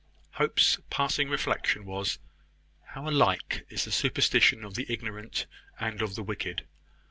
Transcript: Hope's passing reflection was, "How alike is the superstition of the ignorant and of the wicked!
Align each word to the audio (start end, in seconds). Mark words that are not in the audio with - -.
Hope's 0.31 0.79
passing 0.89 1.29
reflection 1.29 1.85
was, 1.85 2.17
"How 2.85 3.07
alike 3.07 3.67
is 3.69 3.85
the 3.85 3.91
superstition 3.91 4.63
of 4.63 4.73
the 4.73 4.87
ignorant 4.91 5.45
and 5.79 6.01
of 6.01 6.15
the 6.15 6.23
wicked! 6.23 6.67